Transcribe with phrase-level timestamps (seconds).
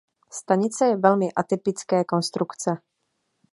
[0.33, 2.71] Stanice je velmi atypické konstrukce.